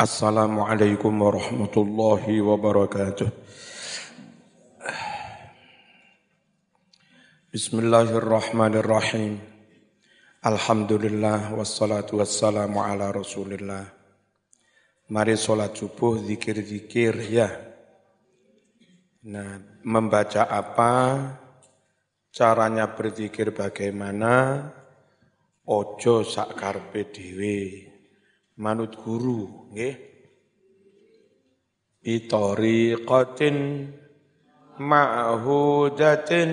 Assalamualaikum 0.00 1.12
warahmatullahi 1.12 2.40
wabarakatuh. 2.40 3.28
Bismillahirrahmanirrahim. 7.52 9.36
Alhamdulillah 10.40 11.52
wassalatu 11.52 12.16
wassalamu 12.16 12.80
ala 12.80 13.12
Rasulillah. 13.12 13.92
Mari 15.12 15.36
sholat 15.36 15.76
subuh 15.76 16.16
zikir-zikir 16.24 17.20
ya. 17.28 17.52
Nah, 19.28 19.60
membaca 19.84 20.48
apa? 20.48 20.92
Caranya 22.32 22.88
berzikir 22.88 23.52
bagaimana? 23.52 24.64
Ojo 25.68 26.24
sak 26.24 26.56
karpe 26.56 27.04
dhewe 27.12 27.84
manut 28.56 28.96
guru 28.96 29.59
nggih. 29.70 29.96
Bitariqatin 32.00 33.56
ma'hudatin 34.80 36.50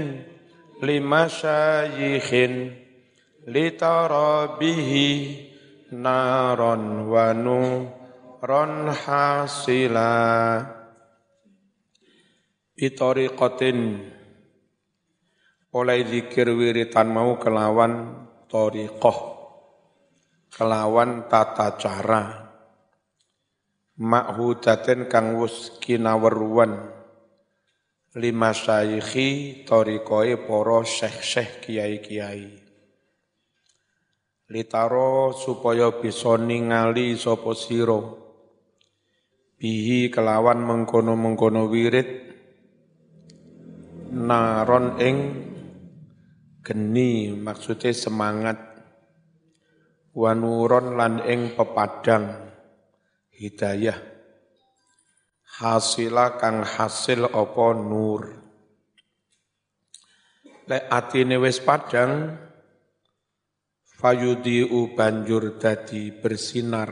limasyayikhin 0.83 2.75
litarabihi 3.47 5.09
naron 5.95 7.07
wa 7.07 7.31
nuron 7.33 8.91
hasila. 8.91 10.13
Bitariqatin 12.77 13.77
oleh 15.73 15.99
zikir 16.05 16.47
wiritan 16.53 17.09
mau 17.09 17.37
kelawan 17.41 18.25
tariqah 18.45 19.17
kelawan 20.53 21.27
tata 21.27 21.75
cara 21.77 22.46
ma'hudatin 23.97 25.09
kang 25.09 25.41
wus 25.41 25.81
kinaweruan 25.81 26.93
lima 28.13 28.53
syaihi 28.53 29.61
torikoi 29.65 30.37
poro 30.37 30.85
syekh-syekh 30.85 31.65
kiai-kiai. 31.65 32.45
Litaro 34.53 35.33
supaya 35.33 35.91
bisa 35.97 36.37
ningali 36.37 37.17
sapa 37.17 37.51
sira. 37.57 37.99
Bihi 39.57 40.13
kelawan 40.13 40.61
mengkono-mengkono 40.61 41.65
wirid. 41.67 42.09
Naron 44.13 45.01
ing 45.01 45.17
geni 46.61 47.33
maksudnya 47.33 47.91
semangat. 47.91 48.57
Wanuron 50.15 50.95
lan 50.95 51.21
ing 51.27 51.53
pepadang 51.53 52.46
hidayah. 53.37 54.01
Hasila 55.61 56.41
kang 56.41 56.65
hasil 56.65 57.29
apa 57.29 57.67
nur? 57.77 58.21
Lek 60.67 60.83
atine 60.91 61.39
wis 61.39 61.63
padang 61.63 62.35
fayudiu 63.87 64.93
banjur 64.97 65.55
dadi 65.55 66.11
bersinar. 66.11 66.91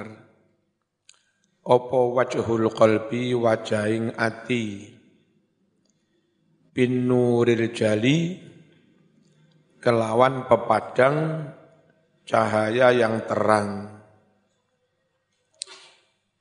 Apa 1.66 2.00
wajhul 2.14 2.70
qalbi 2.72 3.34
wajahing 3.34 4.14
ati? 4.14 4.94
Bin 6.72 7.10
nuril 7.10 7.74
jali 7.74 8.38
kelawan 9.82 10.46
pepadang 10.46 11.50
cahaya 12.26 12.94
yang 12.94 13.26
terang. 13.26 13.95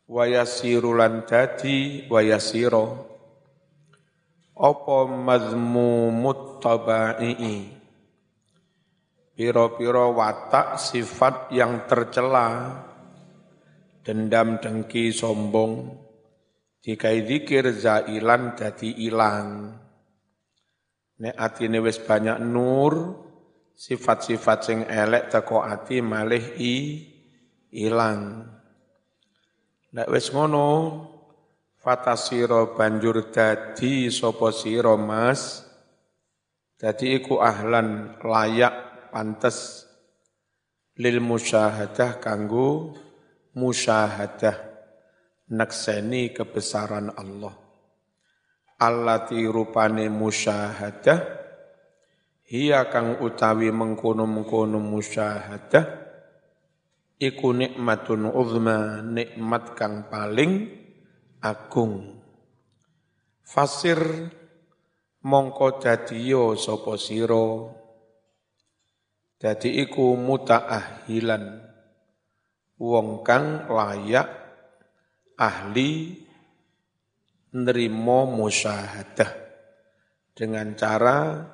Wayasirulan 0.05 1.25
dadi 1.25 2.05
wayasiro. 2.13 3.09
Opo 4.53 5.09
mazmumut 5.09 6.61
taba'i. 6.61 7.73
Piro-piro 9.35 10.13
watak 10.13 10.77
sifat 10.77 11.51
yang 11.57 11.89
tercela. 11.89 12.85
Dendam, 14.05 14.61
dengki, 14.61 15.09
sombong. 15.09 15.97
Dikai 16.85 17.25
dikir 17.25 17.73
zailan 17.73 18.53
dadi 18.55 19.09
ilang. 19.09 19.73
Nek 21.17 21.35
atine 21.41 21.81
wis 21.81 21.97
banyak 21.97 22.45
nur, 22.45 22.93
sifat-sifat 23.73 24.59
sing 24.61 24.79
elek 24.85 25.33
teko 25.33 25.65
ati 25.65 26.05
malih 26.05 26.45
i 26.61 26.75
ilang. 27.73 28.54
Nek 29.95 30.11
wis 30.11 30.35
ngono 30.35 30.67
fatasira 31.79 32.75
banjur 32.75 33.31
dadi 33.31 34.11
sapa 34.11 34.51
sira 34.51 34.99
Mas? 34.99 35.63
Dadi 36.75 37.15
iku 37.23 37.39
ahlan 37.39 38.19
layak 38.19 38.75
pantes 39.15 39.87
lil 40.99 41.23
musyahadah 41.23 42.19
kanggo 42.19 42.99
musyahadah 43.55 44.59
nakseni 45.55 46.35
kebesaran 46.35 47.15
Allah. 47.15 47.55
Allati 48.83 49.47
rupane 49.47 50.11
musyahadah 50.11 51.23
hiya 52.51 52.91
kang 52.91 53.23
utawi 53.23 53.71
mengkono-mengkono 53.71 54.83
musyahadah 54.83 56.04
iku 57.19 57.55
nikmatun 57.55 58.31
uzma 58.31 59.03
nikmat 59.03 59.79
kang 59.79 60.11
paling 60.11 60.71
agung. 61.39 62.23
Fasir 63.45 64.01
mongko 65.23 65.79
dadiyo 65.79 66.57
sapa 66.59 66.97
sira? 66.99 67.71
Dadi 69.39 69.85
iku 69.85 70.17
mutaahilan 70.17 71.45
wong 72.81 73.21
kang 73.21 73.69
layak 73.69 74.29
ahli 75.37 76.17
nerimo 77.55 78.25
musyahadah. 78.27 79.45
Dengan 80.35 80.75
cara 80.75 81.47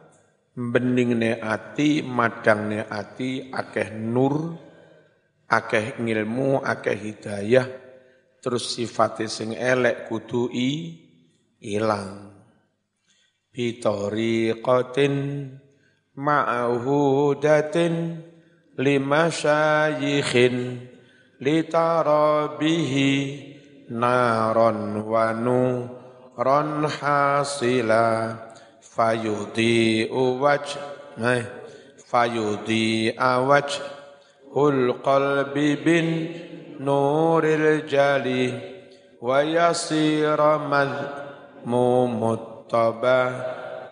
beningne 0.56 1.36
ati, 1.36 2.00
madangne 2.00 2.88
ati, 2.88 3.52
akeh 3.52 3.92
nur, 3.92 4.56
akeh 5.50 5.98
ngilmu, 5.98 6.62
akeh 6.62 6.94
hidayah, 6.94 7.66
terus 8.38 8.70
sifat 8.78 9.26
sing 9.26 9.58
elek 9.58 10.06
kudu 10.06 10.46
i 10.54 10.94
ilang. 11.58 12.30
Bitoriqatin 13.50 15.14
ma'hudatin 16.14 17.94
lima 18.78 19.26
syayikhin 19.26 20.86
litarabihi 21.42 23.12
naron 23.90 25.02
wanu 25.02 25.90
ron 26.38 26.86
hasila 26.86 28.38
fayudi 28.78 30.06
uwaj 30.06 30.78
nah 31.18 31.42
fayudi 32.06 33.10
awaj 33.18 33.99
hul 34.54 34.98
qalbi 34.98 35.78
bin 35.78 36.06
nuril 36.82 37.86
jali 37.86 38.50
wa 39.22 39.46
yasira 39.46 40.58
mumuttaba 41.62 43.20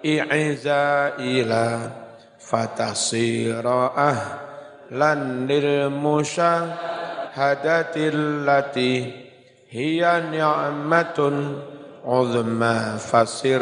i'za 0.03 1.15
ila 1.21 1.93
fatasira 2.39 3.93
ahlan 3.93 5.47
lil 5.47 5.91
musyahadatil 5.93 8.47
lati 8.47 9.29
hiya 9.69 10.33
ni'matun 10.33 11.61
uzma 12.03 12.97
fasir 12.97 13.61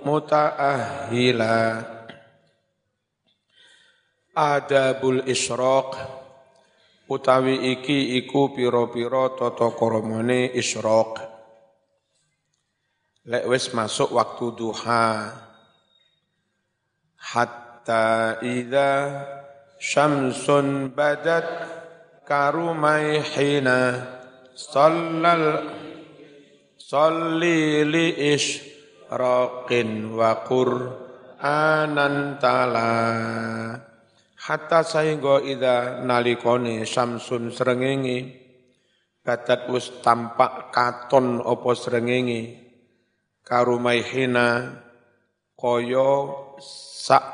mutaahila 0.00 1.84
adabul 4.32 5.20
isyraq 5.28 5.92
utawi 7.06 7.74
iki 7.74 8.18
iku 8.22 8.50
pira-pira 8.54 9.34
tata 9.34 9.70
karamane 9.74 10.50
isyraq. 10.54 11.22
Lek 13.26 13.44
wis 13.50 13.74
masuk 13.74 14.14
waktu 14.14 14.46
duha. 14.54 15.34
Hatta 17.18 18.38
idza 18.42 18.90
syamsun 19.82 20.94
badat 20.94 21.46
karumai 22.22 23.18
hina 23.18 24.06
sallal 24.54 25.66
salli 26.78 27.82
li 27.82 28.06
ish 28.34 28.62
wa 29.10 30.32
qur'anan 30.46 32.16
tala 32.42 32.94
hatta 34.46 34.86
saengga 34.86 35.42
ida 35.42 36.06
nalikone 36.06 36.86
samsun 36.86 37.50
srengenge 37.50 38.46
badat 39.26 39.66
wis 39.74 39.90
tampak 40.06 40.70
katon 40.70 41.42
apa 41.42 41.70
srengenge. 41.74 42.62
Karumaihina 43.42 44.78
kaya 45.54 46.10
sak 46.62 47.24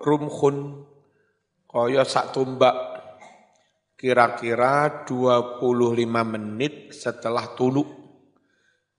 rumkhun 0.00 0.88
kaya 1.68 2.04
sak 2.08 2.32
tumbak. 2.32 2.96
Kira-kira 3.94 5.04
25 5.08 5.64
menit 6.28 6.92
setelah 6.92 7.56
tulu 7.56 7.84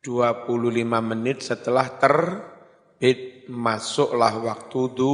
25 0.01 0.81
menit 0.85 1.45
setelah 1.45 1.85
terbit 2.01 3.45
masuklah 3.45 4.33
waktu 4.41 4.81
du 4.97 5.13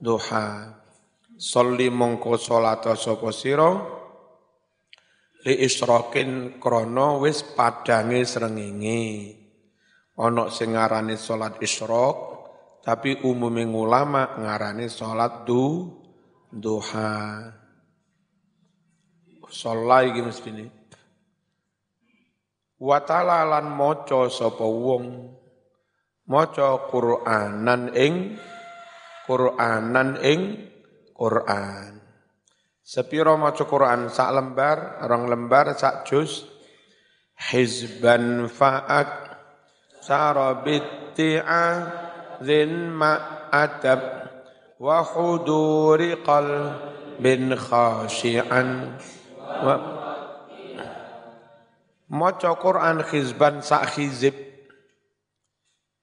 duha 0.00 0.83
Soli 1.34 1.90
mongko 1.90 2.38
salata 2.38 2.94
sapa 2.94 3.34
sira? 3.34 3.74
Li 5.44 5.54
isrokin 5.66 6.62
krana 6.62 7.18
wis 7.18 7.42
padange 7.42 8.22
srengenge. 8.22 9.02
Ana 10.14 10.46
sing 10.46 10.78
ngarani 10.78 11.18
salat 11.18 11.58
tapi 12.84 13.18
umumnya 13.26 13.66
ulama 13.66 14.38
ngarani 14.38 14.86
salat 14.86 15.42
du 15.42 15.90
duha. 16.54 17.50
Sholat 19.50 20.14
iki 20.14 20.20
mesti 20.22 20.50
ini. 20.54 20.66
Wa 22.78 23.02
ta'ala 23.02 23.42
lan 23.42 23.74
maca 23.74 24.30
sapa 24.30 24.62
wong. 24.62 25.34
Maca 26.24 26.88
Qur'anan 26.88 27.92
ing 27.92 28.38
Qur'anan 29.28 30.16
ing 30.24 30.40
Quran. 31.24 32.04
Sepiro 32.84 33.40
maca 33.40 33.64
Quran 33.64 34.12
sak 34.12 34.28
lembar, 34.28 35.00
rong 35.08 35.32
lembar 35.32 35.72
sak 35.72 36.04
juz. 36.04 36.44
Hizban 37.34 38.44
fa'ak 38.46 39.40
sarabitti'a 40.04 41.64
zin 42.44 42.92
ma'adab 42.92 44.00
wa 44.76 45.00
huduri 45.00 46.20
qalbin 46.20 47.56
khashi'an. 47.56 49.00
Wa 49.64 49.74
maca 52.12 52.52
Quran 52.60 53.00
hizban 53.00 53.64
sak 53.64 53.96
hizib. 53.96 54.36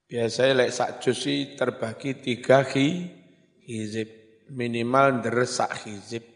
Biasanya 0.09 0.65
lek 0.65 0.73
sak 0.73 0.97
juz 0.97 1.23
terbagi 1.55 2.17
tiga 2.17 2.65
hizib 2.65 4.20
minimal 4.51 5.23
deresak 5.23 5.87
hizib. 5.87 6.27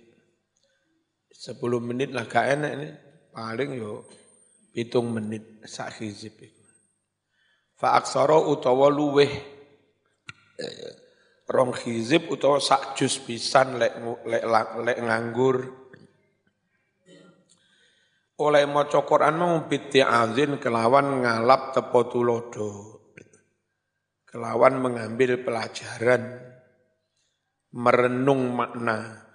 10 1.35 1.59
menit 1.83 2.09
lah 2.15 2.25
gak 2.25 2.47
enak 2.55 2.71
ini. 2.79 2.89
Paling 3.35 3.69
yo 3.75 4.07
hitung 4.71 5.11
menit 5.11 5.63
sak 5.67 5.99
hizib 5.99 6.39
itu. 6.39 6.63
Fa 7.75 7.99
aksara 7.99 8.39
utawa 8.39 8.87
luweh 8.87 9.27
rong 11.51 11.75
hizib 11.83 12.31
utawa 12.31 12.63
sak 12.63 12.95
jus 12.95 13.19
pisan 13.19 13.75
lek 13.75 13.93
lek 14.23 14.43
lek 14.79 14.97
nganggur. 15.03 15.57
Oleh 18.35 18.67
maca 18.67 18.99
Quran 19.07 19.35
mau 19.39 19.63
azin 19.63 20.59
kelawan 20.59 21.23
ngalap 21.23 21.71
tepo 21.71 22.07
tulodo. 22.07 22.71
Kelawan 24.27 24.83
mengambil 24.83 25.39
pelajaran 25.39 26.54
merenung 27.75 28.55
makna. 28.55 29.27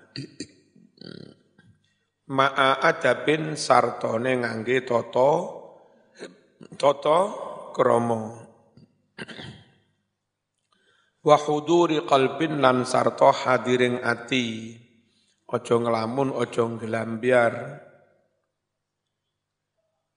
Ma'a 2.31 2.81
adabin 2.81 3.59
sartone 3.59 4.41
ngangge 4.41 4.87
toto 4.87 5.31
toto 6.79 7.19
kromo 7.75 8.23
wa 11.21 11.37
huduri 11.37 12.01
qalbin 12.07 12.63
lan 12.65 12.89
sarto 12.89 13.29
hadiring 13.29 14.01
ati. 14.01 14.79
Ojo 15.51 15.83
ngelamun 15.83 16.31
ojo 16.31 16.79
ngelambiar 16.79 17.83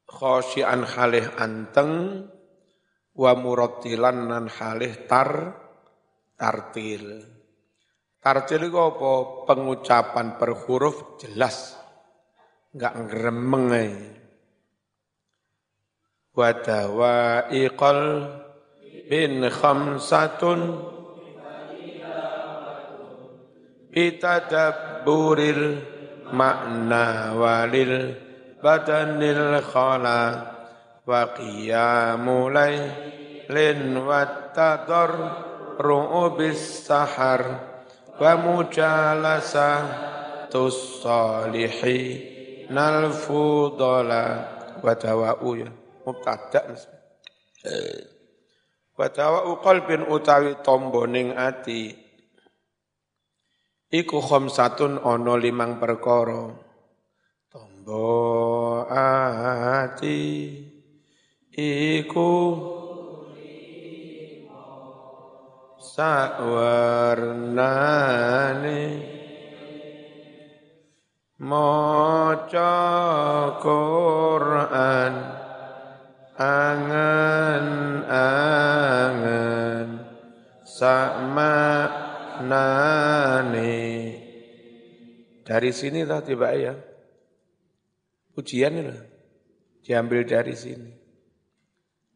khosyian 0.06 0.86
halih 0.86 1.26
anteng 1.42 2.22
wa 3.18 3.34
murattilan 3.34 4.30
nan 4.30 4.46
halih 4.46 4.94
tar 5.10 5.58
tartil 6.38 7.33
Tartil 8.24 8.72
itu 8.72 8.80
apa? 8.80 9.44
Pengucapan 9.52 10.40
per 10.40 10.56
huruf 10.64 11.20
jelas. 11.20 11.76
Enggak 12.72 12.96
ngeremeng 13.04 13.68
Wadawa 16.34 17.46
iqal 17.54 18.26
bin 19.06 19.46
khamsatun 19.46 20.82
bitadabburil 23.94 25.78
makna 26.34 27.38
walil 27.38 28.18
badanil 28.58 29.62
khala 29.62 30.22
wa 31.06 31.22
qiyamul 31.38 32.50
lailin 32.50 34.02
wattadar 34.02 35.12
ru'ubis 35.78 36.90
sahar 36.90 37.73
wa 38.20 38.34
mujalasa 38.38 39.70
tussalihi 40.54 42.00
nal 42.70 43.10
fudala 43.14 44.26
wa 44.80 44.94
dawa'u 44.94 45.50
ya 45.58 45.70
mubtada 46.04 46.78
wa 48.94 49.08
dawa'u 49.10 49.58
qalbin 49.64 50.06
utawi 50.06 50.62
tomboning 50.62 51.34
ati. 51.34 51.98
Iku 53.94 54.26
khamsatun 54.26 55.06
ana 55.06 55.38
limang 55.38 55.78
perkara. 55.78 56.50
Tombo 57.46 58.82
ati 58.90 60.22
iku 61.54 62.30
sawarnane. 65.94 67.22
Maca 71.44 72.74
Quran 73.62 75.14
angen-angen 76.40 78.10
sama 80.64 81.86
nane 82.42 83.84
dari 85.44 85.70
sini 85.76 86.08
lah 86.08 86.24
tiba 86.26 86.56
ya? 86.58 86.74
Ujian 88.34 88.82
itu. 88.82 88.98
Diambil 89.84 90.24
dari 90.26 90.56
sini. 90.56 90.90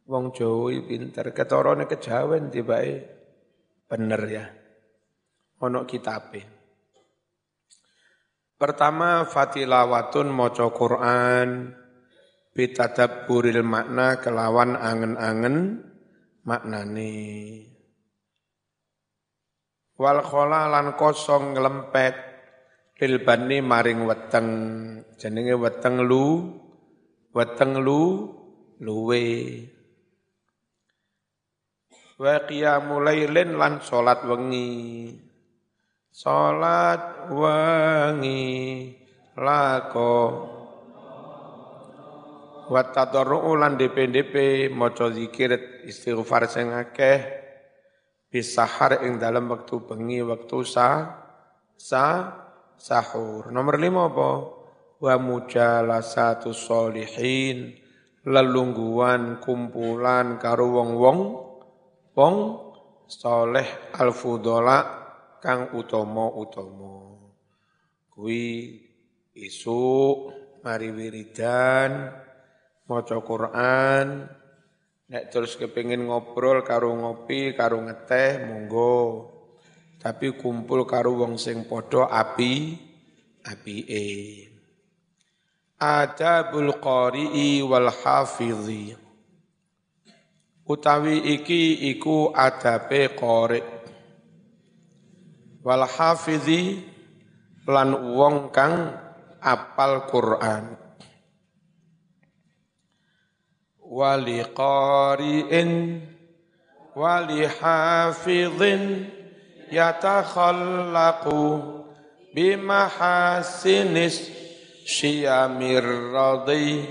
Wong 0.08 0.32
Jawa 0.32 0.72
pinter. 0.88 1.36
Ketorone 1.36 1.84
kejawen 1.84 2.48
tiba 2.48 2.80
ya 2.80 3.17
Bener 3.88 4.22
ya. 4.28 4.46
Ono 5.64 5.88
kitabe. 5.88 6.44
Pertama 8.60 9.24
fatilawatun 9.24 10.28
maca 10.28 10.68
Quran 10.76 11.72
bitadabburil 12.52 13.64
makna 13.64 14.20
kelawan 14.20 14.76
angen-angen 14.76 15.88
maknane. 16.44 17.14
Wal 19.98 20.20
khola 20.26 20.68
lan 20.68 20.94
kosong 21.00 21.56
nglempet 21.58 22.16
lil 22.98 23.22
bani 23.22 23.62
maring 23.62 24.10
weteng 24.10 24.50
jenenge 25.22 25.54
weteng 25.54 26.02
lu 26.02 26.54
weteng 27.30 27.78
lu 27.78 28.34
luwe 28.82 29.26
wa 32.18 32.42
qiyamul 32.50 33.06
lailin 33.06 33.56
lan 33.56 33.80
salat 33.80 34.26
wengi. 34.26 35.14
Salat 36.10 37.30
wengi 37.30 38.50
lako. 39.38 40.18
Wa 42.68 42.82
tadarru 42.92 43.56
lan 43.56 43.80
DP-DP 43.80 44.68
maca 44.74 45.14
zikir 45.14 45.86
istighfar 45.86 46.50
sing 46.50 46.74
akeh. 46.74 47.22
Bisahar 48.28 49.08
ing 49.08 49.24
dalam 49.24 49.48
waktu 49.48 49.88
bengi 49.88 50.20
waktu 50.20 50.58
sa 50.68 51.16
sa 51.80 52.06
sahur. 52.76 53.54
Nomor 53.56 53.80
lima 53.80 54.12
apa? 54.12 54.32
Wa 55.00 55.16
mujalasatu 55.16 56.52
solihin 56.52 57.72
lelungguan 58.28 59.40
kumpulan 59.40 60.36
karo 60.42 60.76
wong-wong 60.76 61.47
wong 62.18 62.36
soleh 63.06 63.94
al 63.94 64.10
fudola 64.10 64.78
kang 65.38 65.78
utomo 65.78 66.42
utomo 66.42 66.98
kui 68.10 68.74
isu 69.38 69.86
mari 70.66 70.90
wiridan 70.90 72.26
maca 72.88 73.20
Quran, 73.20 74.26
nek 75.12 75.24
terus 75.28 75.60
kepengin 75.60 76.08
ngobrol 76.08 76.64
karo 76.64 76.96
ngopi, 76.96 77.52
karo 77.54 77.84
ngeteh, 77.84 78.48
monggo. 78.48 79.36
Tapi 80.00 80.40
kumpul 80.40 80.88
karo 80.88 81.20
wong 81.20 81.36
sing 81.36 81.68
padha 81.68 82.08
api 82.08 82.80
apike. 83.44 84.08
Adabul 85.78 86.80
qari'i 86.80 87.62
wal 87.62 87.92
hafidhi. 87.92 89.07
Utawi 90.68 91.24
iki 91.40 91.88
iku 91.96 92.36
adabe 92.36 93.16
qari. 93.16 93.64
Wal 95.64 95.88
hafidhi 95.88 96.84
lan 97.68 97.96
wong 98.16 98.52
kang 98.52 98.92
apal 99.40 100.08
Quran. 100.12 100.88
wali 103.88 104.44
qari'in 104.52 106.04
wali 106.92 107.48
hafidhin 107.48 109.08
yatakhallaqu 109.72 111.40
bimahasinis 112.36 114.28
syiyamir 114.84 115.88
radhi 116.12 116.84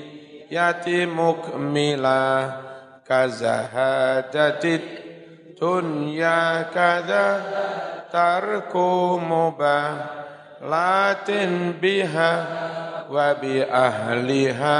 yati 0.48 1.04
mukmila 1.04 2.64
kazahadatit 3.06 4.82
dunya 5.54 6.66
kaza 6.74 7.26
tarku 8.10 9.22
mubah 9.22 9.94
latin 10.60 11.78
biha 11.78 12.32
wa 13.06 13.38
bi 13.38 13.62
ahliha 13.62 14.78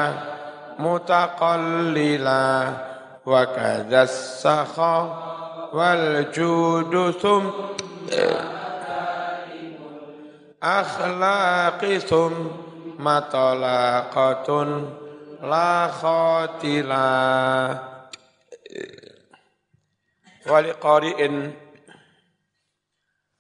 mutaqallila 0.83 2.45
wa 3.23 3.43
kadha 3.55 4.11
sakha 4.11 4.99
wal 5.73 6.27
judu 6.35 7.15
thum 7.15 7.43
matalaqatun 12.97 14.69
la 15.45 15.93
khatila 15.93 17.96
wali 20.47 20.73
qari'in 20.79 21.35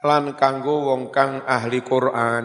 lan 0.06 0.24
kanggo 0.38 0.92
wong 0.92 1.10
kang 1.10 1.42
ahli 1.42 1.82
Quran. 1.82 2.44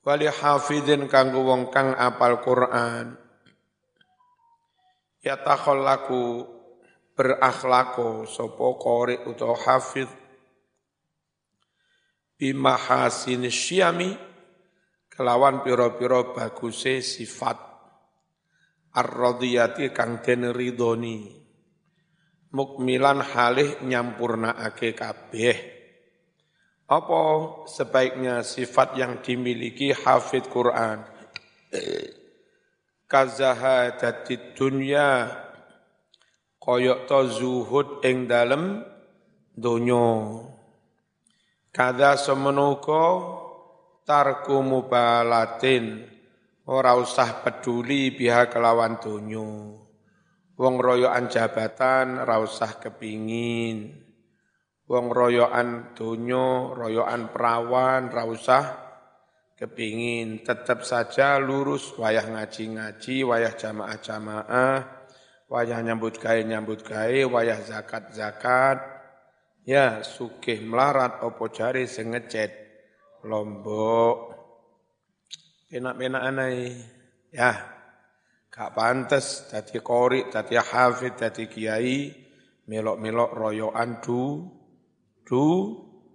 Wali 0.00 0.26
hafidin 0.26 1.06
kanggo 1.06 1.46
wong 1.46 1.70
kang 1.70 1.94
apal 1.94 2.42
Quran. 2.42 3.14
Ya 5.20 5.36
takhallaku 5.36 6.48
berakhlako 7.12 8.24
sapa 8.24 8.66
qari 8.80 9.20
utawa 9.28 9.52
hafid 9.60 10.08
bimahasin 12.40 13.44
syami 13.52 14.16
kelawan 15.12 15.60
piro-piro 15.60 16.32
baguse 16.32 17.04
sifat 17.04 17.69
ar-radiyati 18.94 19.94
kang 19.94 20.22
den 20.24 20.50
ridoni 20.50 21.30
mukmilan 22.50 23.22
halih 23.22 23.78
nyampurnaake 23.86 24.94
kabeh 24.98 25.80
apa 26.90 27.22
sebaiknya 27.70 28.42
sifat 28.42 28.98
yang 28.98 29.22
dimiliki 29.22 29.94
hafid 29.94 30.50
Quran? 30.50 31.06
Kazahadati 33.10 34.58
dunya 34.58 35.30
koyok 36.58 37.06
to 37.06 37.20
zuhud 37.30 37.88
ing 38.02 38.26
dalem 38.26 38.82
donyo. 39.54 40.42
Kada 41.70 42.18
semenuko 42.18 43.06
tarku 44.02 44.58
mubalatin 44.58 46.10
ora 46.70 46.94
usah 46.94 47.42
peduli 47.42 48.14
pihak 48.14 48.54
kelawan 48.54 49.02
donyo. 49.02 49.74
Wong 50.54 50.74
royoan 50.78 51.26
jabatan 51.26 52.22
ora 52.22 52.38
usah 52.38 52.78
kepingin 52.78 54.10
wong 54.90 55.06
royoan 55.14 55.94
dunyo, 55.94 56.74
royoan 56.74 57.30
perawan, 57.30 58.10
ra 58.10 58.26
usah 58.26 58.64
kepingin 59.54 60.42
tetap 60.42 60.82
saja 60.82 61.38
lurus 61.38 61.94
wayah 61.94 62.26
ngaji-ngaji, 62.26 63.22
wayah 63.22 63.54
jamaah-jamaah, 63.54 64.78
wayah 65.46 65.78
nyambut 65.86 66.18
gawe 66.18 66.42
nyambut 66.42 66.82
gawe, 66.82 67.20
wayah 67.30 67.62
zakat-zakat. 67.62 68.98
Ya, 69.62 70.02
sugih 70.02 70.58
melarat 70.66 71.22
opo 71.22 71.46
jari 71.46 71.86
sing 71.86 72.10
ngecet 72.10 72.50
Lombok. 73.20 74.29
Penak-penak 75.70 76.22
anai. 76.26 76.74
Ya, 77.30 77.54
gak 78.50 78.74
pantes 78.74 79.46
dadi 79.46 79.78
kori, 79.78 80.26
dadi 80.26 80.58
hafid, 80.58 81.14
dadi 81.14 81.46
kiai, 81.46 82.10
melok-melok 82.70 83.30
royoan 83.34 83.98
du 83.98 84.46
du 85.26 85.46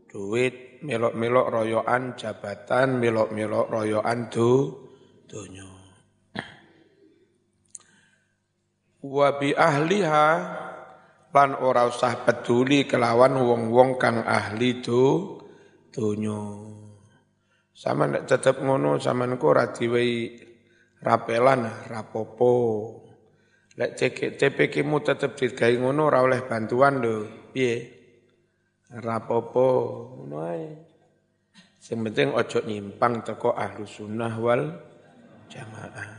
duit 0.07 0.79
melok-melok 0.87 1.47
royoan 1.51 2.15
jabatan 2.15 2.95
melok-melok 2.95 3.67
royoan 3.67 4.31
du 4.31 4.71
dunyo 5.27 5.71
wa 9.03 9.27
bi 9.35 9.51
ahliha 9.51 10.27
lan 11.35 11.51
ora 11.59 11.91
usah 11.91 12.23
peduli 12.23 12.87
kelawan 12.87 13.35
wong-wong 13.35 13.99
kang 13.99 14.23
ahli 14.23 14.79
du 14.79 15.35
dunyo 15.91 16.74
sama 17.75 18.07
nek 18.07 18.23
tetep 18.23 18.63
ngono 18.63 18.95
sampean 19.03 19.35
ku 19.35 19.51
ora 19.51 19.67
diwehi 19.75 20.39
rapelan 21.03 21.91
rapopo 21.91 22.51
lek 23.75 23.99
CPK 24.39 24.87
mu 24.87 25.03
tetep 25.03 25.35
digawe 25.35 25.75
ngono 25.75 26.07
ora 26.07 26.23
oleh 26.23 26.39
bantuan 26.47 27.03
lho 27.03 27.15
piye 27.51 27.75
rapopo 29.03 29.67
ngono 30.15 30.37
ae. 30.47 30.67
Sing 31.85 32.01
penting 32.01 32.33
ojo 32.33 32.65
nyimpang 32.65 33.21
teko 33.21 33.53
ahlu 33.53 33.85
sunnah 33.85 34.33
wal 34.41 34.73
jamaah. 35.53 36.09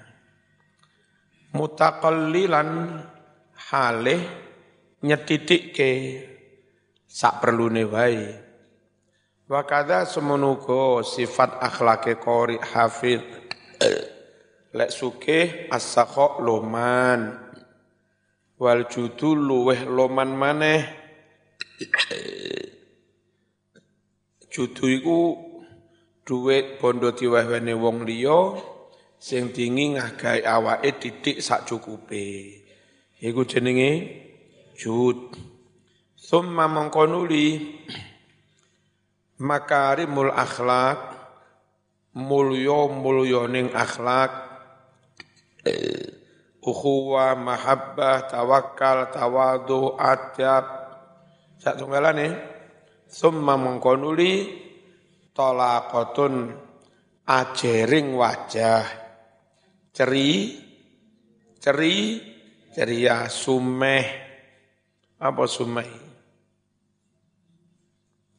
Mutaqallilan 1.58 2.70
halih 3.72 4.22
nyetitikke 5.02 5.90
sak 7.08 7.42
perlune 7.42 7.82
wae. 7.88 8.45
Wa 9.46 9.62
kadza 9.62 10.02
semenuga 10.10 11.06
sifat 11.06 11.62
akhlake 11.62 12.18
qori 12.18 12.58
hafid 12.58 13.22
lek 14.74 14.90
sugih 14.90 15.70
as-sakha 15.70 16.42
loman 16.42 17.38
wal 18.58 18.82
judul 18.90 19.38
luweh 19.38 19.86
loman 19.86 20.34
maneh 20.34 20.82
Judu 24.56 24.88
iku 24.88 25.20
dhuwit 26.24 26.80
bondo 26.80 27.12
diwehene 27.12 27.76
wong 27.76 28.08
liya 28.08 28.56
sing 29.20 29.52
dingi 29.52 29.94
ngagawe 30.00 30.40
awake 30.42 30.96
didik 30.96 31.44
sak 31.44 31.68
cukupe. 31.68 32.24
Iku 33.20 33.44
jenenge 33.44 33.90
jud. 34.80 35.36
Summa 36.16 36.64
mongko 36.72 37.04
nuli 37.04 37.46
makarimul 39.40 40.32
akhlak 40.32 41.16
mulya 42.16 42.88
mulyaning 42.92 43.72
akhlak 43.76 44.32
ukhuwa 46.62 47.36
mahabbah 47.36 48.26
tawakkal 48.30 49.10
tawadu 49.12 49.94
adab 49.98 50.64
sak 51.60 51.76
tunggalane 51.76 52.56
Summa 53.06 53.54
mengkonuli 53.54 54.50
tolakotun 55.30 56.50
ajering 57.22 58.18
wajah. 58.18 58.82
Ceri, 59.94 60.58
ceri, 61.62 61.96
ceria, 62.74 63.30
sumeh. 63.30 64.06
Apa 65.16 65.46
sumeh? 65.46 66.05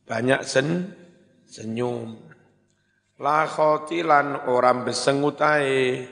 Banyak 0.07 0.41
sen, 0.47 0.95
senyum. 1.43 2.15
La 3.19 3.43
khotilan 3.43 4.47
orang 4.47 4.87
besengutai. 4.87 6.07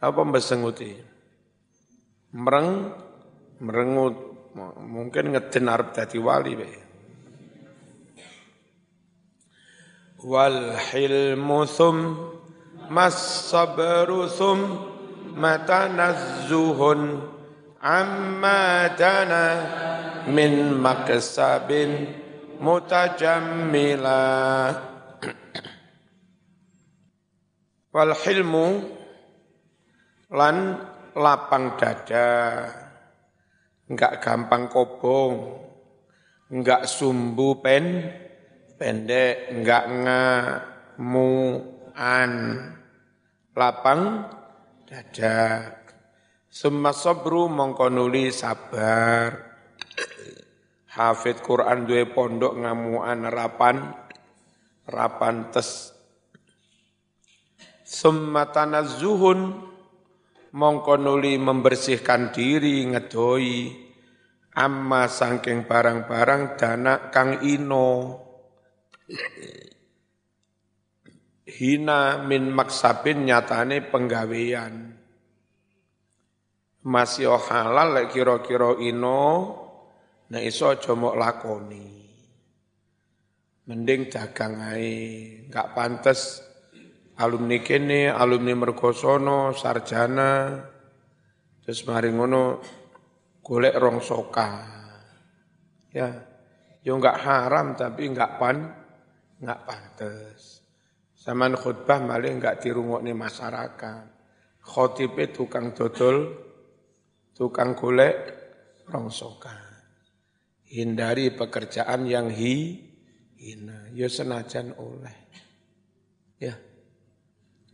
Apa 0.00 0.20
besenguti? 0.28 0.92
Mereng, 2.36 2.92
merengut. 3.64 4.14
Mungkin 4.84 5.32
ngeden 5.32 5.70
arep 5.70 5.94
dadi 5.94 6.18
wali 6.20 6.54
be. 6.58 6.90
wal 10.20 10.76
hilmu 10.76 11.64
mas 12.92 13.48
sabru 13.48 14.28
thumma 14.28 15.64
tanazzuhun 15.64 17.24
amma 17.80 18.92
dana 19.00 19.44
min 20.28 20.76
maksabin 20.76 22.12
mutajammila. 22.60 24.22
Wal 27.90 28.14
hilmu 28.14 28.86
lan 30.30 30.78
lapang 31.18 31.74
dada. 31.74 32.30
Enggak 33.90 34.22
gampang 34.22 34.70
kobong. 34.70 35.58
Enggak 36.54 36.86
sumbu 36.86 37.58
pen 37.58 38.06
pendek. 38.78 39.50
Enggak 39.50 39.90
ngamuan. 41.00 41.42
Lapang 43.56 44.30
dada. 44.86 45.66
Summa 46.46 46.94
sabru 46.94 47.50
mongko 47.50 47.90
sabar. 48.30 49.49
Hafid 50.90 51.38
Quran 51.46 51.86
duwe 51.86 52.10
pondok 52.10 52.58
ngamuan 52.58 53.30
rapan 53.30 53.94
rapan 54.90 55.54
tes. 55.54 55.94
Summa 57.86 58.50
tanazzuhun 58.50 59.70
mongko 60.50 60.94
nuli 60.98 61.38
membersihkan 61.38 62.34
diri 62.34 62.90
ngedoi. 62.90 63.86
Amma 64.50 65.06
sangking 65.06 65.62
barang-barang 65.62 66.58
dana 66.58 67.06
kang 67.14 67.38
ino. 67.46 68.18
Hina 71.46 72.18
min 72.26 72.50
maksabin 72.50 73.30
nyatane 73.30 73.78
penggawean. 73.86 74.98
Masih 76.82 77.30
halal 77.30 78.10
kira-kira 78.10 78.74
ino 78.82 79.59
nek 80.30 80.42
iso 80.46 80.70
aja 80.70 80.94
mok 80.94 81.18
lakoni. 81.18 81.86
Mending 83.66 84.10
dagang 84.10 84.58
ae. 84.62 84.94
Enggak 85.46 85.74
pantes 85.74 86.42
alumni 87.18 87.58
kene 87.62 88.10
alumni 88.10 88.54
mergosono 88.54 89.54
sarjana. 89.54 90.58
Terus 91.62 91.86
mari 91.86 92.10
ngono 92.10 92.42
golek 93.42 93.74
rong 93.78 93.98
soka. 94.02 94.50
Ya 95.90 96.08
yo 96.82 96.96
enggak 96.96 97.18
haram 97.22 97.74
tapi 97.74 98.10
enggak 98.10 98.38
pan 98.38 98.58
enggak 99.42 99.60
pantes. 99.66 100.62
Zaman 101.20 101.52
khutbah 101.52 102.00
malah 102.00 102.30
enggak 102.30 102.62
dirungokne 102.62 103.12
masyarakat. 103.12 104.04
Khotibe 104.60 105.30
tukang 105.34 105.74
dodol 105.74 106.30
tukang 107.34 107.78
golek 107.78 108.16
rongsokan. 108.90 109.69
Hindari 110.70 111.34
pekerjaan 111.34 112.06
yang 112.06 112.30
hi, 112.30 112.78
hina. 113.34 113.90
Ya 113.90 114.06
senajan 114.06 114.78
oleh. 114.78 115.16
Ya. 116.38 116.54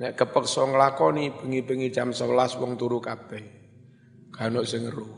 Nek 0.01 0.17
kepeksa 0.17 0.65
nglakoni 0.65 1.33
bengi-bengi 1.33 1.93
jam 1.93 2.13
11 2.13 2.57
wong 2.57 2.81
turu 2.81 3.01
kabeh. 3.01 3.45
Kanuk 4.33 4.65
sing 4.65 4.89
ngeru. 4.89 5.09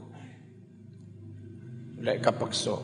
Nek 2.03 2.19
kepeksa. 2.19 2.79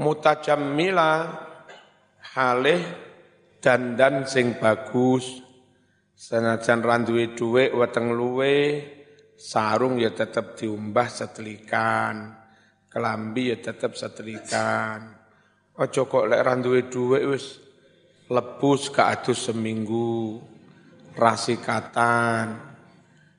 Mutajammila 0.00 1.12
halih 2.32 2.80
dandan 3.60 4.24
sing 4.24 4.56
bagus 4.56 5.44
Senajan 6.20 6.84
randuwe 6.84 7.32
duwe 7.32 7.72
weteng 7.72 8.12
luwe, 8.12 8.84
sarung 9.40 9.96
ya 9.96 10.12
tetap 10.12 10.52
diumbah 10.52 11.08
setelikan, 11.08 12.36
kelambi 12.92 13.56
ya 13.56 13.56
tetap 13.56 13.96
setelikan. 13.96 15.16
Ojo 15.80 16.04
kok 16.04 16.28
lek 16.28 16.44
randuwe 16.44 16.92
duwe 16.92 17.24
wis 17.24 17.56
lebus 18.28 18.92
ke 18.92 19.00
adus 19.00 19.48
seminggu, 19.48 20.44
rasikatan, 21.16 22.60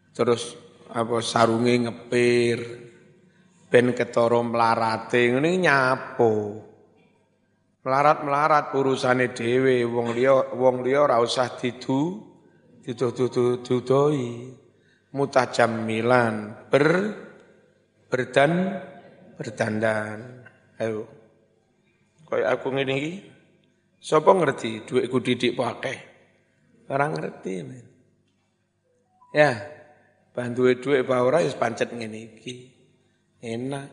terus 0.10 0.58
apa 0.90 1.22
sarunge 1.22 1.86
ngepir, 1.86 2.58
ben 3.70 3.94
ketoro 3.94 4.42
melarate, 4.42 5.30
ini 5.30 5.62
nyapo. 5.62 6.66
Melarat-melarat 7.82 8.74
urusane 8.78 9.34
dhewe 9.34 9.86
wong 9.86 10.14
liya 10.14 10.54
wong 10.54 10.86
liya 10.86 11.02
ora 11.02 11.18
usah 11.18 11.58
didu 11.58 12.30
didodoi 12.86 14.30
mutajammilan. 15.16 16.68
Ber 16.68 16.86
berdan 18.12 18.54
berdandan. 19.40 20.44
Ayo. 20.80 21.08
Kaya 22.28 22.56
aku 22.56 22.68
ngene 22.72 22.94
iki. 22.96 23.14
Sapa 24.02 24.34
ngerti 24.34 24.82
dhuwitku 24.90 25.22
didik 25.22 25.54
pakai 25.54 25.98
orang 26.90 27.14
ngerti 27.14 27.54
men. 27.62 27.86
Ya 29.30 29.62
bantu 30.34 30.74
dhuwit 30.74 31.06
apa 31.06 31.22
ora 31.22 31.46
wis 31.46 31.54
pancet 31.54 31.94
ngene 31.94 32.18
iki. 32.34 32.54
Enak. 33.46 33.88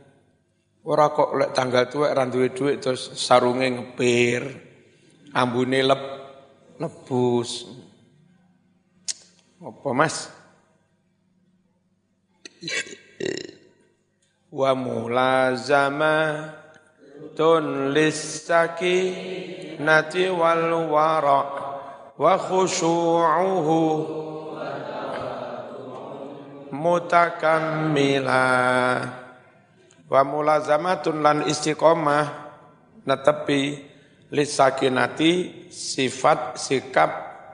Ora 0.88 1.12
kok 1.12 1.36
lek 1.36 1.50
tanggal 1.52 1.84
tuwek 1.92 2.14
ra 2.16 2.24
duwe 2.24 2.48
dhuwit 2.54 2.80
terus 2.80 3.12
sarunge 3.20 3.68
ngepir 3.68 4.40
ambune 5.36 5.84
leb 5.84 6.02
lebus 6.80 7.68
apa 9.60 9.90
mas? 9.92 10.37
Wa 14.50 14.72
mulazama 14.74 16.16
tun 17.36 17.94
lisaki 17.94 18.98
nati 19.78 20.26
wal 20.32 20.90
wara 20.90 21.40
wa 22.18 22.34
khushu'uhu 22.34 23.80
mutakammila 26.74 28.44
wa 30.08 30.20
mulazamatun 30.24 31.20
lan 31.20 31.38
istiqomah 31.46 32.26
netepi 33.06 33.86
lisakinati 34.32 35.32
sifat 35.68 36.56
sikap 36.60 37.10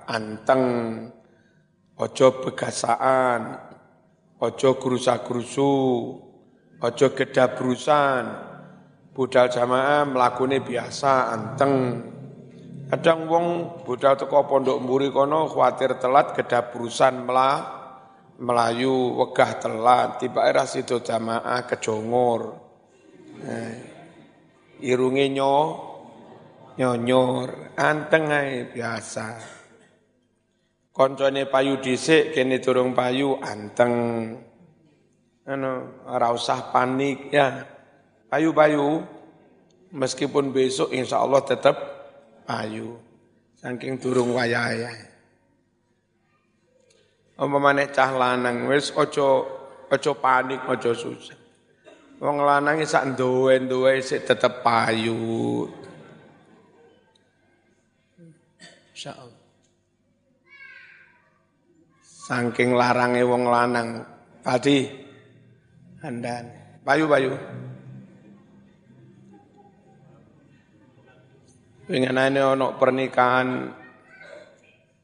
anteng. 0.08 1.10
Ojo 1.94 2.42
begasaan, 2.42 3.73
ojo 4.44 4.76
gerusa-gerusu, 4.76 5.72
ojo 6.80 7.06
gedabrusan. 7.16 8.52
Budal 9.14 9.46
jamaah 9.46 10.02
melakune 10.10 10.58
biasa, 10.58 11.30
anteng. 11.30 12.02
Kadang 12.90 13.30
wong 13.30 13.46
budal 13.86 14.18
teko 14.18 14.44
pondok 14.44 14.82
mburi 14.82 15.08
kono 15.08 15.48
khawatir 15.48 15.96
telat 15.96 16.36
gedabrusan 16.36 17.24
melah 17.24 17.58
melayu 18.36 19.16
wegah 19.22 19.56
telat 19.62 20.20
tiba 20.20 20.44
era 20.44 20.66
situ 20.68 21.00
jamaah 21.00 21.64
kejongor. 21.64 22.60
Nah, 23.40 23.74
irunge 24.82 25.26
nyo 25.30 25.54
nyonyor, 26.74 27.78
anteng 27.78 28.28
biasa. 28.74 29.53
Koncone 30.94 31.50
payu 31.50 31.82
dhisik 31.82 32.30
kene 32.30 32.62
durung 32.62 32.94
payu 32.94 33.34
anteng. 33.42 33.94
Anu 35.42 36.06
ora 36.06 36.30
usah 36.30 36.70
panik 36.70 37.34
ya. 37.34 37.66
Payu-payu 38.30 39.02
meskipun 39.90 40.54
besok 40.54 40.94
insya 40.94 41.18
Allah 41.18 41.42
tetap 41.42 41.74
payu. 42.46 42.94
Saking 43.58 43.98
durung 43.98 44.38
wayahe. 44.38 45.10
Umpamane 47.42 47.90
cah 47.90 48.14
lanang 48.14 48.70
wis 48.70 48.94
aja 48.94 49.42
aja 49.90 50.12
panik, 50.14 50.62
aja 50.70 50.94
susah. 50.94 51.34
Wong 52.22 52.38
lanang 52.46 52.78
sak 52.86 53.18
duwe-duwe 53.18 53.98
sik 53.98 54.30
tetep 54.30 54.62
payu. 54.62 55.66
Insyaallah. 58.94 59.33
Saking 62.24 62.72
larange 62.72 63.20
wong 63.20 63.52
lanang. 63.52 64.00
Padi 64.40 64.88
andan. 66.00 66.48
Bayu-bayu. 66.80 67.36
Wingenane 71.84 72.40
ana 72.40 72.80
pernikahan 72.80 73.76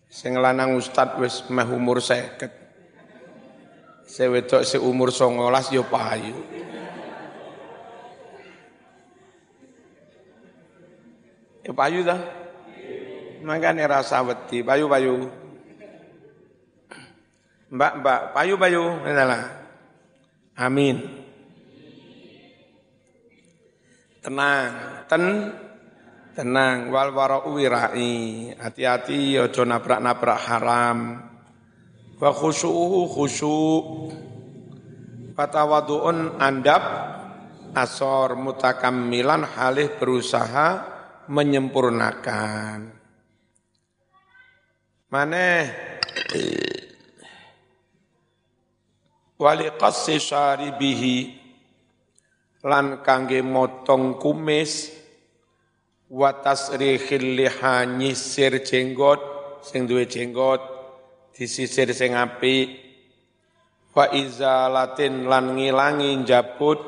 sing 0.09 0.33
lanang 0.40 0.80
ustad 0.80 1.20
wis 1.20 1.44
meh 1.52 1.68
umur 1.68 2.00
50. 2.00 4.09
Sing 4.09 4.33
wedok 4.33 4.64
sing 4.64 4.80
umur 4.80 5.12
19 5.12 5.76
ya 5.76 5.85
payu. 5.85 6.40
Ya 11.68 11.72
payu 11.76 12.00
ta? 12.00 12.16
Makane 13.44 13.85
rasa 13.85 14.24
wedi, 14.24 14.64
payu-payu. 14.64 15.39
Mbak, 17.70 17.92
mbak, 18.02 18.20
payu-payu, 18.35 19.06
adalah. 19.06 19.46
Amin. 20.59 20.98
Tenang, 24.20 24.70
ten, 25.06 25.24
tenang. 26.35 26.90
Wal 26.90 27.14
warau 27.14 27.54
wirai. 27.54 28.50
Hati-hati, 28.59 29.38
ojo 29.38 29.62
nabrak-nabrak 29.62 30.40
haram. 30.50 30.98
Wa 32.18 32.30
khusu'uhu 32.35 33.06
khusu' 33.06 33.80
Fatawadu'un 35.40 36.37
andap 36.37 36.85
asor 37.72 38.37
mutakamilan 38.37 39.48
halih 39.48 39.96
berusaha 39.96 40.85
menyempurnakan. 41.33 42.92
Maneh 45.09 45.62
wali 49.40 49.72
qassi 49.81 50.20
syaribihi. 50.20 51.40
Lan 52.68 53.00
kangge 53.00 53.40
motong 53.40 54.20
kumis. 54.20 54.92
Wa 56.12 56.44
tasrihil 56.44 57.40
liha 57.40 57.88
nyisir 57.88 58.61
jenggot. 58.61 59.40
Sing 59.64 59.88
duwe 59.88 60.05
jenggot 60.05 60.61
disisir 61.33 61.88
sing 61.96 62.12
apik. 62.12 62.68
Wa 63.96 64.12
izalatin 64.12 65.24
lan 65.24 65.57
ngilangi 65.57 66.20
njabut. 66.20 66.85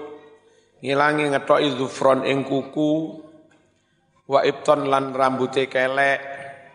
Ngilangi 0.85 1.33
ngetoki 1.33 1.69
zufron 1.81 2.29
ing 2.29 2.45
kuku. 2.45 3.25
Wa 4.29 4.45
ibton 4.45 4.93
lan 4.93 5.17
rambute 5.17 5.73
kelek 5.73 6.21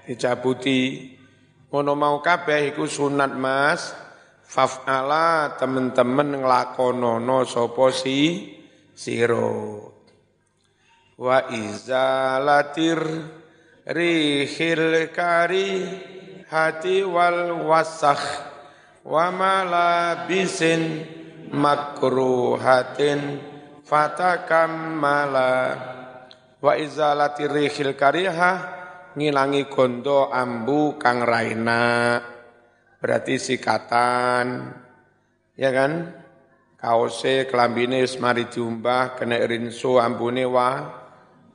dicabuti 0.09 1.13
Ngono 1.67 1.99
mau 1.99 2.23
kabeh 2.23 2.71
iku 2.71 2.87
sunat 2.87 3.35
Mas. 3.35 4.06
Faf'ala 4.47 5.59
temen-temen 5.59 6.39
nglakonono 6.39 7.43
sapa 7.43 7.91
si 7.91 8.47
siro. 8.95 9.83
Wa 11.19 11.51
izalatir 11.51 13.03
rihil 13.83 15.11
kari 15.11 15.83
hati 16.47 17.03
wal 17.03 17.59
wasakh 17.67 18.23
wa 19.03 19.27
malabisin 19.35 21.03
makruhatin 21.51 23.43
fatakammala 23.83 25.75
wa 26.63 26.71
izalatir 26.79 27.51
rihil 27.51 27.99
karihah 27.99 28.63
ngilangi 29.11 29.67
gondo 29.67 30.31
ambu 30.31 30.95
kang 30.95 31.19
raina 31.27 32.36
berarti 33.07 33.39
sikatan 33.39 34.67
ya 35.55 35.71
kan? 35.71 35.91
Kaose 36.75 37.47
kelambine 37.47 38.03
mari 38.19 38.51
diumbah 38.51 39.15
kena 39.15 39.39
rinso 39.47 39.97
ambune 39.97 40.43
wa 40.43 40.91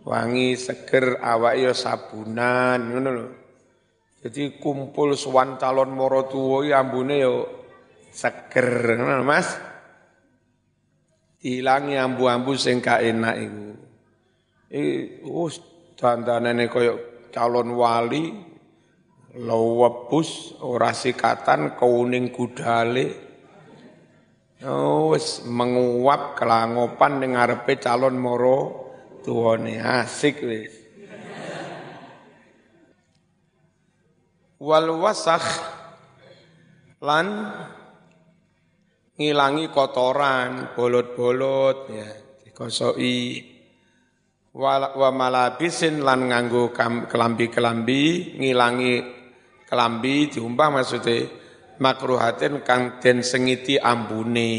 wangi 0.02 0.56
seger 0.56 1.20
awak 1.20 1.60
yo 1.60 1.76
sabunan 1.76 2.80
ngono 2.80 3.10
lho. 3.12 3.26
Jadi 4.24 4.58
kumpul 4.58 5.14
suwan 5.14 5.60
calon 5.60 5.92
moro 5.92 6.26
tuwa 6.26 6.66
ambune 6.72 7.16
yo 7.20 7.36
seger 8.08 8.96
ngono 8.96 9.22
Mas. 9.22 9.52
Hilangi 11.42 11.98
ambu-ambu 11.98 12.54
sing 12.54 12.78
gak 12.82 13.02
enak 13.02 13.36
iku. 13.38 13.66
Eh 14.72 15.22
us 15.26 15.58
dandanane 15.98 16.66
koyo 16.66 17.28
calon 17.30 17.74
wali 17.74 18.51
lawabus 19.36 20.56
ora 20.60 20.92
sikatan 20.92 21.76
kuning 21.80 22.28
gudale 22.32 23.32
Oh, 24.62 25.10
wis 25.10 25.42
menguap 25.42 26.38
kelangopan 26.38 27.18
ning 27.18 27.34
ngarepe 27.34 27.82
calon 27.82 28.14
moro 28.14 28.58
tuwane 29.26 29.82
asik 29.82 30.38
wis. 30.38 30.70
Wal 34.62 34.86
wasakh 35.02 35.42
lan 37.02 37.50
ngilangi 39.18 39.66
kotoran, 39.74 40.78
bolot-bolot 40.78 41.90
ya, 41.90 42.06
dikosoki 42.46 43.42
wa 44.54 45.10
malabisin 45.10 46.06
lan 46.06 46.30
nganggo 46.30 46.70
kelambi-kelambi 47.10 48.38
ngilangi 48.38 49.21
kelambi 49.72 50.28
diumpah 50.28 50.68
maksudnya 50.68 51.32
makruhatin 51.80 52.60
kang 52.60 53.00
den 53.00 53.24
sengiti 53.24 53.80
ambune. 53.80 54.52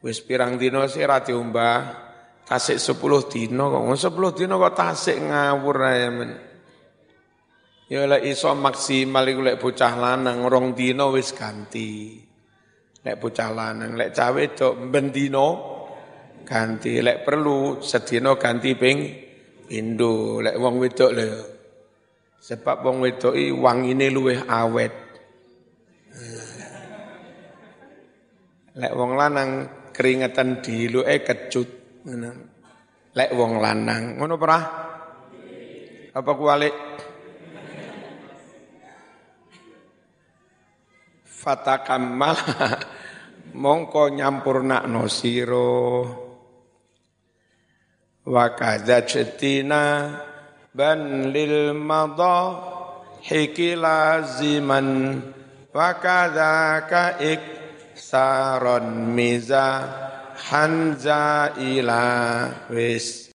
Wis 0.00 0.24
pirang 0.24 0.56
dino 0.56 0.80
sih 0.88 1.04
ra 1.04 1.20
diumbah 1.20 2.08
tasik 2.48 2.80
10 2.80 3.28
dino 3.28 3.68
kok. 3.68 3.84
10 3.92 4.38
dino 4.40 4.56
kok 4.56 4.72
tasik 4.72 5.20
ngawur 5.20 5.78
ae 5.84 6.08
men. 6.08 6.30
Ya 7.92 8.08
lek 8.08 8.24
iso 8.24 8.56
maksimal 8.56 9.28
iku 9.28 9.40
lek 9.44 9.60
bocah 9.60 9.92
lanang 10.00 10.48
rong 10.48 10.72
dino 10.72 11.12
wis 11.12 11.36
ganti. 11.36 12.16
Lek 13.04 13.20
bocah 13.20 13.52
lanang 13.52 14.00
lek 14.00 14.16
cawe 14.16 14.42
dok 14.56 14.74
bendino 14.88 15.48
ganti. 16.48 17.04
Lek 17.04 17.20
perlu 17.20 17.84
sedina 17.84 18.32
ganti 18.40 18.72
ping 18.72 18.98
pindho. 19.68 20.40
Lek 20.40 20.56
wong 20.56 20.80
wedok 20.80 21.12
lho 21.12 21.59
sebab 22.40 22.80
wong 22.80 23.04
iki 23.04 23.52
wangine 23.52 24.08
luwih 24.08 24.40
awet. 24.48 24.96
Lek 28.80 28.92
wong 28.96 29.20
lanang 29.20 29.50
keringetan 29.92 30.64
diluke 30.64 31.20
kecut 31.20 31.68
lek 33.12 33.30
wong 33.36 33.60
lanang 33.60 34.16
ngono 34.16 34.40
apa 36.10 36.32
kualik? 36.34 36.74
Fatakammal. 41.22 42.34
Mongko 43.62 44.14
nyampurnakno 44.14 45.06
sira. 45.06 45.70
Wa 48.26 48.46
kadza 48.54 49.02
cetina 49.06 49.82
ban 50.74 51.32
lil 51.34 51.74
madha 51.74 52.38
hiki 53.22 53.76
laziman. 53.76 55.20
Wa 55.74 55.94
kadza 56.02 56.82
ka 56.90 57.04
ik 57.20 57.42
saron 57.94 59.14
miza 59.14 59.66
hanza 60.50 61.52
ila 61.60 62.66
wis 62.72 63.28